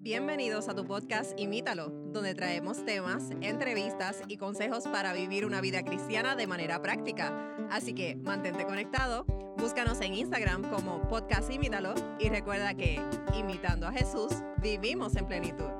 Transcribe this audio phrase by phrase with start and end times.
[0.00, 5.82] Bienvenidos a tu podcast Imítalo, donde traemos temas, entrevistas y consejos para vivir una vida
[5.82, 7.56] cristiana de manera práctica.
[7.68, 9.24] Así que mantente conectado,
[9.58, 13.00] búscanos en Instagram como podcast Imítalo y recuerda que,
[13.36, 14.30] imitando a Jesús,
[14.62, 15.70] vivimos en plenitud.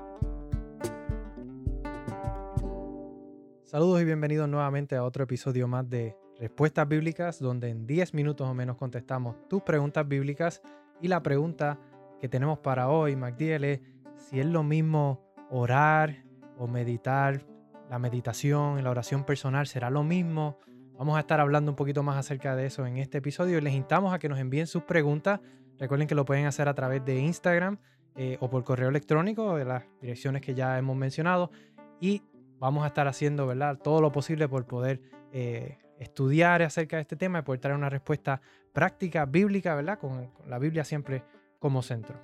[3.62, 8.48] Saludos y bienvenidos nuevamente a otro episodio más de Respuestas Bíblicas, donde en 10 minutos
[8.48, 10.60] o menos contestamos tus preguntas bíblicas.
[11.00, 11.78] Y la pregunta
[12.20, 13.80] que tenemos para hoy, MacDiel, es
[14.28, 16.24] si es lo mismo orar
[16.58, 17.46] o meditar,
[17.88, 20.58] la meditación, la oración personal, será lo mismo.
[20.98, 23.58] Vamos a estar hablando un poquito más acerca de eso en este episodio.
[23.62, 25.40] Les instamos a que nos envíen sus preguntas.
[25.78, 27.78] Recuerden que lo pueden hacer a través de Instagram
[28.16, 31.50] eh, o por correo electrónico, de las direcciones que ya hemos mencionado.
[31.98, 32.22] Y
[32.58, 33.78] vamos a estar haciendo ¿verdad?
[33.78, 35.00] todo lo posible por poder
[35.32, 38.42] eh, estudiar acerca de este tema y poder traer una respuesta
[38.74, 39.98] práctica, bíblica, ¿verdad?
[39.98, 41.22] Con, la Biblia siempre
[41.58, 42.22] como centro.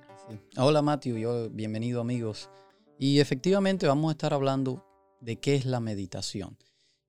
[0.57, 2.49] Hola Matthew, yo bienvenido amigos.
[2.97, 4.85] Y efectivamente vamos a estar hablando
[5.19, 6.57] de qué es la meditación.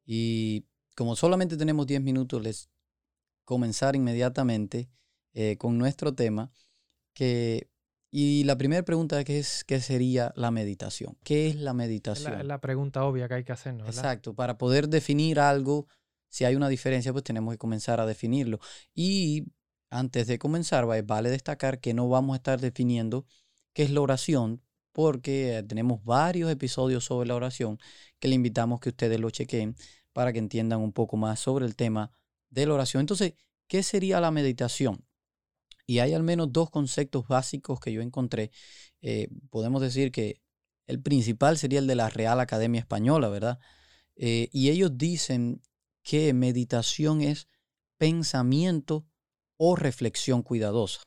[0.04, 2.70] Y como solamente tenemos 10 minutos, les
[3.44, 4.88] comenzar inmediatamente
[5.34, 6.50] eh, con nuestro tema.
[7.14, 7.70] Que,
[8.10, 11.16] y la primera pregunta es qué sería la meditación.
[11.22, 12.40] ¿Qué es la meditación?
[12.40, 15.86] Es la, pregunta obvia que hay que hacer, Exacto, para poder definir algo
[16.28, 18.58] si hay una diferencia, pues tenemos que comenzar a definirlo.
[18.94, 19.46] Y
[19.98, 23.26] antes de comenzar, vale destacar que no vamos a estar definiendo
[23.72, 27.78] qué es la oración, porque tenemos varios episodios sobre la oración
[28.18, 29.76] que le invitamos que ustedes lo chequen
[30.12, 32.10] para que entiendan un poco más sobre el tema
[32.48, 33.02] de la oración.
[33.02, 33.34] Entonces,
[33.68, 35.04] ¿qué sería la meditación?
[35.86, 38.50] Y hay al menos dos conceptos básicos que yo encontré.
[39.02, 40.40] Eh, podemos decir que
[40.86, 43.58] el principal sería el de la Real Academia Española, ¿verdad?
[44.16, 45.60] Eh, y ellos dicen
[46.02, 47.48] que meditación es
[47.98, 49.06] pensamiento
[49.56, 51.02] o reflexión cuidadosa.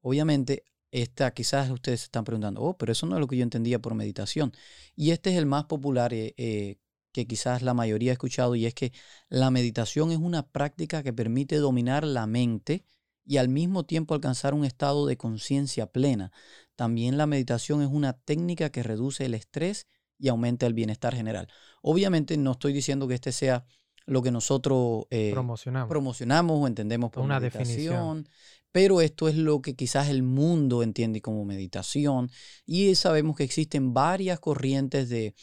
[0.00, 3.42] Obviamente, esta quizás ustedes se están preguntando, oh, pero eso no es lo que yo
[3.42, 4.52] entendía por meditación.
[4.94, 6.76] Y este es el más popular eh, eh,
[7.12, 8.92] que quizás la mayoría ha escuchado y es que
[9.28, 12.84] la meditación es una práctica que permite dominar la mente
[13.24, 16.32] y al mismo tiempo alcanzar un estado de conciencia plena.
[16.76, 19.86] También la meditación es una técnica que reduce el estrés
[20.18, 21.48] y aumenta el bienestar general.
[21.82, 23.64] Obviamente no estoy diciendo que este sea
[24.06, 25.88] lo que nosotros eh, promocionamos.
[25.88, 28.28] promocionamos o entendemos por una definición.
[28.72, 32.30] Pero esto es lo que quizás el mundo entiende como meditación.
[32.64, 35.34] Y sabemos que existen varias corrientes de,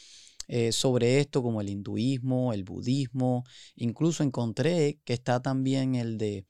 [0.48, 3.44] eh, sobre esto, como el hinduismo, el budismo.
[3.76, 6.44] Incluso encontré que está también el de,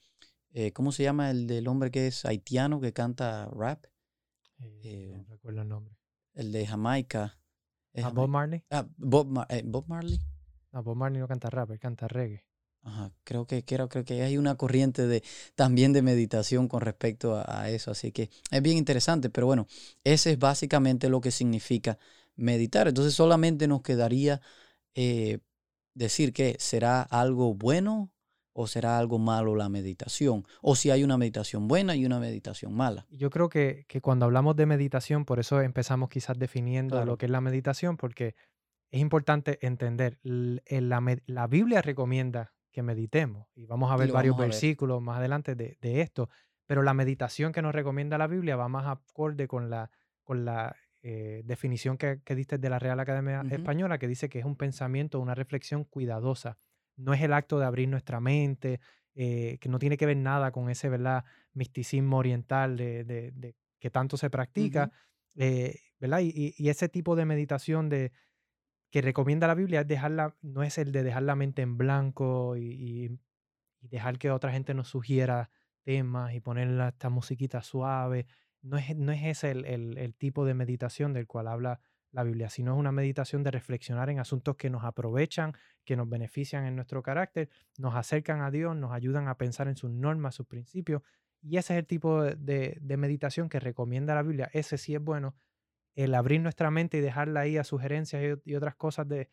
[0.55, 1.31] eh, ¿cómo se llama?
[1.31, 3.85] El del hombre que es haitiano que canta rap.
[4.59, 5.95] no recuerdo el nombre.
[6.33, 7.39] El de Jamaica.
[8.03, 8.65] ¿A Bob Marley?
[8.71, 9.29] Ah, Bob,
[9.65, 10.19] Bob Marley.
[10.73, 12.45] No, Bob Marley no canta rap, él canta reggae.
[12.83, 15.23] Ajá, creo que, creo, creo que hay una corriente de,
[15.55, 19.67] también de meditación con respecto a, eso, así que es bien interesante, pero bueno,
[20.03, 21.99] ese es básicamente lo que significa
[22.37, 22.89] meditar.
[22.89, 24.41] Entonces solamente nos quedaría
[24.95, 25.41] eh,
[25.95, 28.11] decir que será algo bueno
[28.53, 32.75] o será algo malo la meditación, o si hay una meditación buena y una meditación
[32.75, 33.07] mala.
[33.11, 37.27] Yo creo que, que cuando hablamos de meditación, por eso empezamos quizás definiendo lo que
[37.27, 38.35] es la meditación, porque
[38.91, 45.19] es importante entender, la, Biblia recomienda que meditemos y vamos a ver varios versículos más
[45.19, 46.29] adelante de, esto,
[46.67, 49.91] pero la meditación que nos recomienda la Biblia va más acorde con la,
[50.25, 54.45] con la eh, definición que, diste de la Real Academia Española, que dice que es
[54.45, 56.59] un pensamiento, una reflexión cuidadosa.
[56.97, 58.81] No es el acto de abrir nuestra mente,
[59.15, 61.25] eh, que no tiene que ver nada con ese ¿verdad?
[61.53, 64.91] misticismo oriental de, que tanto se practica,
[65.37, 66.21] eh, ¿verdad?
[66.23, 68.13] y, ese tipo de meditación de,
[68.91, 72.57] que recomienda la Biblia es dejarla, no es el de dejar la mente en blanco
[72.57, 73.19] y,
[73.83, 75.51] dejar que otra gente nos sugiera
[75.85, 78.27] temas y ponerle esta musiquita suave.
[78.61, 81.81] No es, no es ese el, tipo de meditación del cual habla
[82.13, 86.11] la Biblia, sino es una meditación de reflexionar en asuntos que nos aprovechan, que nos
[86.11, 87.49] benefician en nuestro carácter,
[87.79, 91.03] nos acercan a Dios, nos ayudan a pensar en sus normas, sus principios.
[91.41, 94.51] Y ese es el tipo de, de meditación que recomienda la Biblia.
[94.53, 95.37] Ese sí es bueno
[96.03, 99.29] el abrir nuestra mente y dejarla ahí a sugerencias y, otras cosas de,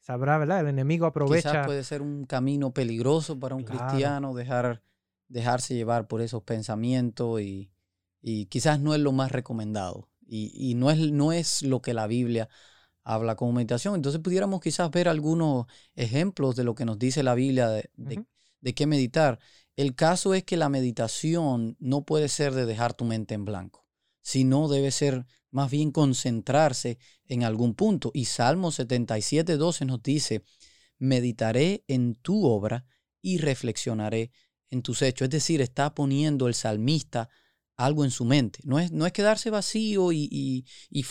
[0.00, 0.60] sabrá, ¿verdad?
[0.60, 1.50] El enemigo aprovecha.
[1.50, 4.82] Quizás puede ser un camino peligroso para un cristiano dejar,
[5.28, 7.70] dejarse llevar por esos pensamientos y,
[8.48, 12.48] quizás no es lo más recomendado y, no, es, no es lo que la Biblia
[13.04, 13.94] habla como meditación.
[13.94, 17.88] Entonces pudiéramos quizás ver algunos ejemplos de lo que nos dice la Biblia de,
[18.60, 19.38] de qué meditar.
[19.76, 23.86] El caso es que la meditación no puede ser de dejar tu mente en blanco,
[24.22, 25.26] sino debe ser
[25.56, 28.10] más bien concentrarse en algún punto.
[28.12, 30.44] Y Salmo 77, 12 nos dice,
[30.98, 32.84] meditaré en tu obra
[33.22, 34.32] y reflexionaré
[34.68, 35.24] en tus hechos.
[35.24, 37.30] Es decir, está poniendo el salmista
[37.78, 38.60] algo en su mente.
[38.64, 41.04] No es, no es quedarse vacío y, y, y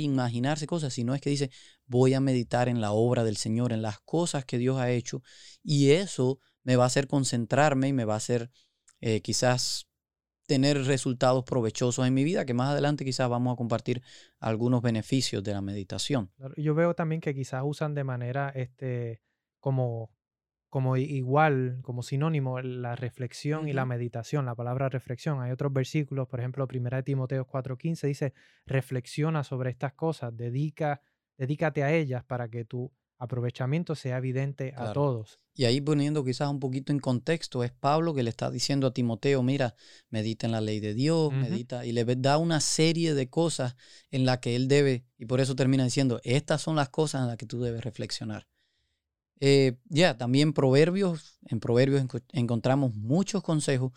[0.00, 1.52] imaginarse cosas, sino es que dice,
[1.86, 5.22] voy a meditar en la obra del Señor, en las cosas que Dios ha hecho,
[5.62, 8.50] y eso me va a hacer concentrarme y me va a hacer
[9.00, 9.86] eh, quizás
[10.46, 14.02] tener resultados provechosos en mi vida, que más adelante quizás vamos a compartir
[14.38, 16.30] algunos beneficios de la meditación.
[16.56, 19.20] Yo veo también que quizás usan de manera este,
[19.60, 20.10] como,
[20.70, 25.40] como igual, como sinónimo, la reflexión y la meditación, la palabra reflexión.
[25.40, 28.32] Hay otros versículos, por ejemplo, 1 Timoteo 4:15 dice,
[28.64, 31.02] reflexiona sobre estas cosas, dedica,
[31.36, 35.40] dedícate a ellas para que tu aprovechamiento sea evidente a todos.
[35.58, 38.92] Y ahí poniendo quizás un poquito en contexto, es Pablo que le está diciendo a
[38.92, 39.74] Timoteo, mira,
[40.10, 43.74] medita en la ley de Dios, medita, y le da una serie de cosas
[44.10, 47.28] en las que él debe, y por eso termina diciendo, estas son las cosas en
[47.28, 48.46] las que tú debes reflexionar.
[49.40, 53.92] Eh, ya, también proverbios, en proverbios encontramos muchos consejos,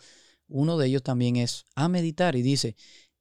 [0.48, 2.74] uno de ellos también es a meditar, y dice,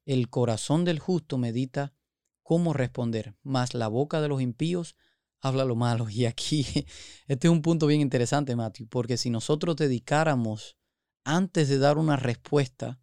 [0.06, 1.94] el corazón del justo medita
[2.42, 4.96] cómo responder, mas la boca de los impíos
[5.42, 6.10] habla lo malo.
[6.10, 6.66] Y aquí,
[7.28, 10.78] este es un punto bien interesante, Matthew, porque si nosotros dedicáramos
[11.24, 13.00] antes de dar una respuesta,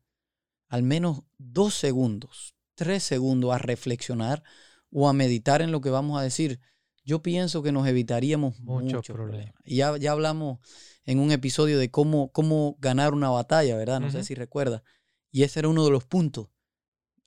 [0.68, 4.42] al menos dos segundos, tres segundos a reflexionar
[4.90, 6.60] o a meditar en lo que vamos a decir,
[7.04, 9.54] yo pienso que nos evitaríamos muchos, problemas.
[9.64, 10.58] Y ya, ya, hablamos
[11.04, 14.00] en un episodio de cómo, cómo ganar una batalla, ¿verdad?
[14.00, 14.82] No sé si recuerda.
[15.30, 16.48] Y ese era uno de los puntos.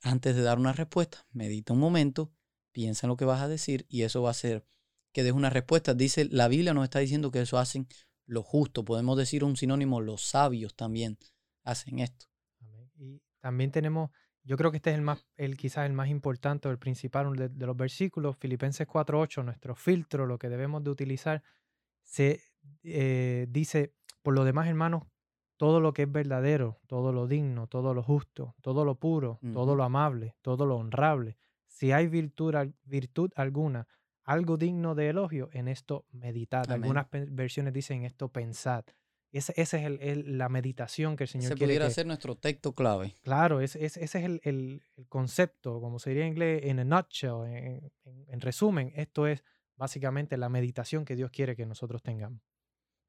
[0.02, 2.30] Antes de dar una respuesta, medita un momento,
[2.72, 4.66] piensa en lo que vas a decir y eso va a ser
[5.12, 5.94] que des una respuesta.
[5.94, 7.86] Dice, la Biblia nos está diciendo que eso hacen
[8.26, 8.84] lo justo.
[8.84, 11.18] Podemos decir un sinónimo, los sabios también
[11.64, 12.26] hacen esto.
[12.94, 14.10] Y también tenemos,
[14.44, 17.34] yo creo que este es el más, el quizás el más importante o el principal
[17.36, 21.42] de, los versículos, Filipenses 4.8, nuestro filtro, lo que debemos de utilizar,
[22.02, 22.42] se
[22.82, 25.04] eh, dice, por lo demás, hermanos,
[25.56, 29.76] todo lo que es verdadero, todo lo digno, todo lo justo, todo lo puro, todo
[29.76, 31.36] lo amable, todo lo honrable,
[31.66, 32.54] si hay virtud,
[32.84, 33.86] virtud alguna,
[34.24, 36.70] algo digno de elogio, en esto meditad.
[36.70, 38.84] Algunas versiones dicen esto pensad.
[39.32, 41.74] Esa es el, la meditación que el Señor ese quiere.
[41.74, 43.14] pudiera ser nuestro texto clave.
[43.22, 47.92] Claro, ese, ese es el, concepto, como se diría en inglés, en a nutshell, en,
[48.26, 49.44] en, resumen, esto es
[49.76, 52.40] básicamente la meditación que Dios quiere que nosotros tengamos.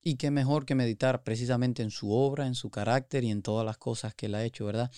[0.04, 3.66] Y qué mejor que meditar precisamente en su obra, en su carácter y en todas
[3.66, 4.92] las cosas que Él ha hecho, ¿verdad?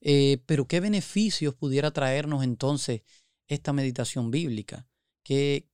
[0.00, 3.02] Eh, pero qué beneficios pudiera traernos entonces
[3.46, 4.86] esta meditación bíblica
[5.24, 5.68] qué,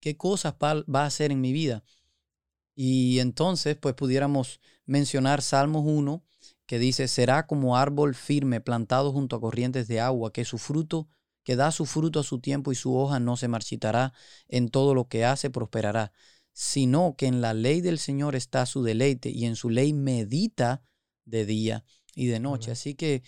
[0.00, 1.84] qué cosas va, a hacer en mi vida.
[2.74, 6.24] Y entonces, pues pudiéramos mencionar Salmos 1,
[6.66, 11.08] que dice, será como árbol firme plantado junto a corrientes de agua, que su fruto,
[11.44, 14.14] que da su fruto a su tiempo y su hoja no se marchitará,
[14.48, 16.12] en todo lo que hace prosperará,
[16.52, 20.82] sino que en la ley del Señor está su deleite y en su ley medita
[21.24, 21.84] de día
[22.14, 22.70] y de noche.
[22.70, 23.22] Así que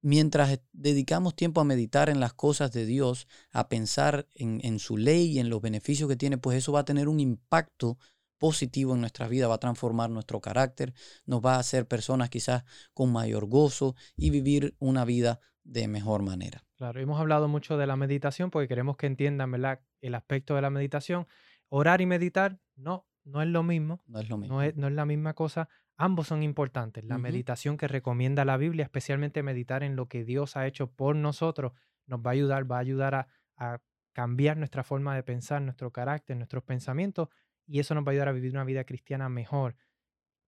[0.00, 5.32] mientras dedicamos tiempo a meditar en las cosas de Dios, a pensar en, su ley
[5.32, 7.98] y en los beneficios que tiene, pues eso va a tener un impacto
[8.38, 10.94] positivo en nuestra vida, va a transformar nuestro carácter,
[11.26, 12.64] nos va a hacer personas quizás
[12.94, 16.64] con mayor gozo y vivir una vida de mejor manera.
[16.76, 19.80] Claro, hemos hablado mucho de la meditación porque queremos que entiendan ¿verdad?
[20.00, 21.26] el aspecto de la meditación.
[21.68, 24.00] Orar y meditar, no, no es lo mismo.
[24.06, 24.54] No es lo mismo.
[24.54, 25.68] No es, no es la misma cosa.
[26.00, 27.04] Ambos son importantes.
[27.04, 31.16] La meditación que recomienda la Biblia, especialmente meditar en lo que Dios ha hecho por
[31.16, 31.72] nosotros,
[32.06, 33.80] nos va a ayudar, va a ayudar a,
[34.12, 37.28] cambiar nuestra forma de pensar, nuestro carácter, nuestros pensamientos,
[37.66, 39.76] y eso nos va a ayudar a vivir una vida cristiana mejor.